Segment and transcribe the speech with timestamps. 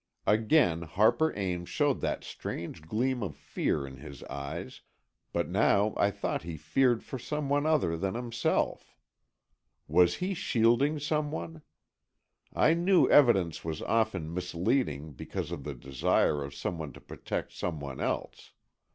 [0.25, 4.81] Again Harper Ames showed that strange gleam of fear in his eyes,
[5.31, 8.97] but now I thought he feared for some one other than himself.
[9.87, 11.61] Was he shielding some one?
[12.51, 17.51] I knew evidence was often misleading because of the desire of some one to protect
[17.53, 18.53] some one else.